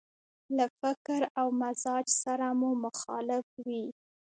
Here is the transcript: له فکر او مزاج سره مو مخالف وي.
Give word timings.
له 0.57 0.65
فکر 0.79 1.21
او 1.39 1.47
مزاج 1.61 2.05
سره 2.23 2.45
مو 2.59 2.71
مخالف 2.83 3.45
وي. 3.65 3.85